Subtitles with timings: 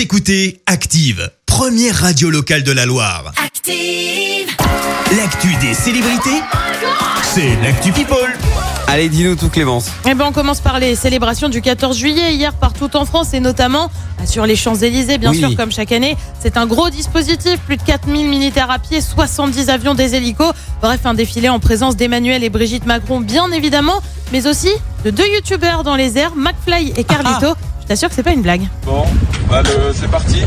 [0.00, 3.34] Vous écoutez Active, première radio locale de la Loire.
[3.36, 4.48] Active.
[5.14, 6.40] L'actu des célébrités,
[7.22, 8.16] c'est l'actu People.
[8.86, 9.90] Allez, dis-nous tout, Clémence.
[10.08, 13.40] Eh ben, on commence par les célébrations du 14 juillet hier partout en France et
[13.40, 15.38] notamment bah, sur les Champs-Élysées, bien Oui.
[15.38, 16.16] sûr, comme chaque année.
[16.40, 20.54] C'est un gros dispositif, plus de 4000 militaires à pied, 70 avions, des hélicos.
[20.80, 24.00] Bref, un défilé en présence d'Emmanuel et Brigitte Macron, bien évidemment,
[24.32, 24.70] mais aussi
[25.04, 27.54] de deux youtubeurs dans les airs, McFly et Carlito.
[27.90, 28.68] Je t'assure que c'est pas une blague.
[28.86, 29.02] Bon,
[29.50, 30.42] bah le- c'est parti.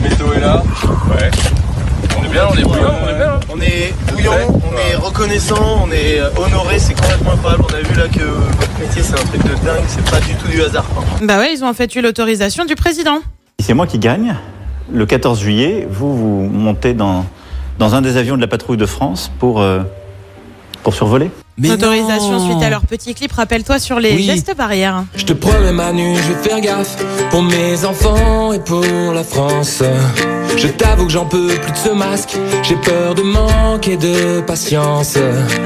[0.00, 0.62] Météo est là.
[1.10, 1.28] Ouais.
[2.16, 3.32] On est bien, on est bouillant, on est bien.
[3.32, 3.40] hein.
[3.52, 7.64] On est bouillant, on est reconnaissant, on est honoré, c'est complètement incroyable.
[7.68, 10.34] On a vu là que votre métier c'est un truc de dingue, c'est pas du
[10.34, 10.84] tout du hasard.
[10.94, 11.02] quoi.
[11.22, 13.18] Bah ouais, ils ont en fait eu l'autorisation du président.
[13.58, 14.36] Si c'est moi qui gagne,
[14.92, 17.24] le 14 juillet, vous, vous montez dans,
[17.80, 19.80] dans un des avions de la patrouille de France pour, euh,
[20.84, 21.32] pour survoler.
[21.56, 22.50] Mais Autorisation non.
[22.50, 24.24] suite à leur petit clip, rappelle-toi sur les Oui.
[24.24, 25.04] gestes barrières.
[25.14, 26.96] Je te promets Manu, je vais faire gaffe
[27.30, 28.82] pour mes enfants et pour
[29.14, 29.80] la France.
[30.56, 35.16] Je t'avoue que j'en peux plus de ce masque, j'ai peur de manquer de patience.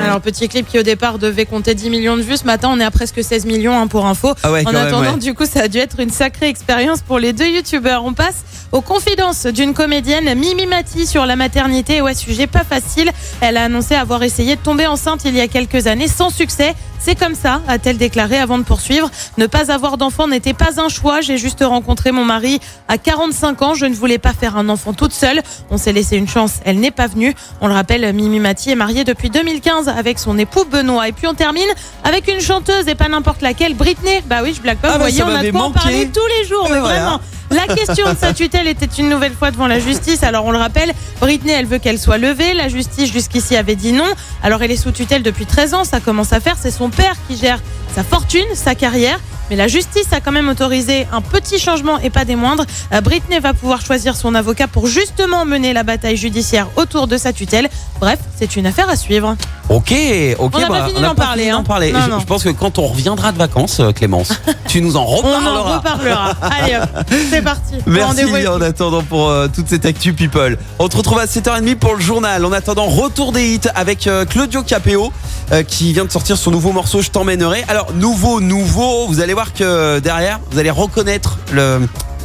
[0.05, 2.37] Alors, petit clip qui au départ devait compter 10 millions de vues.
[2.37, 4.35] Ce matin, on est à presque 16 millions hein, pour info.
[4.43, 5.19] Ah ouais, en quand même, attendant, ouais.
[5.19, 8.05] du coup, ça a dû être une sacrée expérience pour les deux youtubeurs.
[8.05, 12.03] On passe aux confidences d'une comédienne, Mimi Mati, sur la maternité.
[12.03, 13.11] Ouais, sujet pas facile.
[13.41, 16.75] Elle a annoncé avoir essayé de tomber enceinte il y a quelques années sans succès.
[16.99, 19.09] C'est comme ça, a-t-elle déclaré avant de poursuivre.
[19.39, 21.21] Ne pas avoir d'enfant n'était pas un choix.
[21.21, 23.75] J'ai juste rencontré mon mari à 45 ans.
[23.75, 25.41] Je ne voulais pas faire un enfant toute seule.
[25.71, 26.55] On s'est laissé une chance.
[26.65, 27.35] Elle n'est pas venue.
[27.61, 31.09] On le rappelle, Mimi Mati est mariée depuis 2015 avec son époux Benoît.
[31.09, 31.69] Et puis on termine
[32.03, 34.23] avec une chanteuse et pas n'importe laquelle, Britney.
[34.27, 34.89] Bah oui, je blague pas.
[34.91, 36.69] Ah Vous voyez, on a de quoi en parler tous les jours.
[36.71, 37.01] Mais Voilà.
[37.01, 37.21] vraiment.
[37.51, 40.23] La question de sa tutelle était une nouvelle fois devant la justice.
[40.23, 42.55] Alors on le rappelle, Britney, elle veut qu'elle soit levée.
[42.55, 44.09] La justice jusqu'ici avait dit non.
[44.43, 45.85] Alors elle est sous tutelle depuis 13 ans.
[45.85, 46.57] Ça commence à faire.
[46.61, 47.61] C'est son père qui gère
[47.95, 49.19] sa fortune, sa carrière.
[49.51, 52.67] Mais la justice a quand même autorisé un petit changement et pas des moindres.
[52.93, 57.17] Euh, Britney va pouvoir choisir son avocat pour justement mener la bataille judiciaire autour de
[57.17, 57.71] sa tutelle.
[57.99, 59.37] Bref, c'est une affaire à suivre.
[59.69, 59.93] Ok,
[60.39, 60.55] ok.
[60.55, 61.65] On n'a pas bah, fini d'en pas parler, fini d'en hein.
[61.65, 61.93] parler.
[61.93, 62.21] Non, je, non.
[62.21, 64.33] je pense que quand on reviendra de vacances, euh, Clémence,
[64.69, 65.77] tu nous en On en reparleras.
[65.79, 66.35] reparlera.
[66.41, 67.75] Allez hop, c'est parti.
[67.87, 70.57] Merci en attendant pour euh, toute cette actu people.
[70.79, 72.45] On te retrouve à 7h30 pour le journal.
[72.45, 75.13] En attendant, retour des hits avec euh, Claudio Capéo
[75.53, 77.65] euh, qui vient de sortir son nouveau morceau Je t'emmènerai.
[77.69, 81.81] Alors nouveau, nouveau, vous allez voir que derrière, vous allez reconnaître le,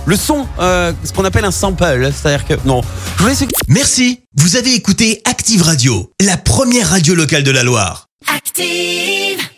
[0.06, 2.12] le son, euh, ce qu'on appelle un sample.
[2.14, 2.82] C'est-à-dire que non,
[3.18, 7.64] je vous laisse Merci, vous avez écouté Active Radio, la première radio locale de la
[7.64, 8.08] Loire.
[8.28, 9.53] Active.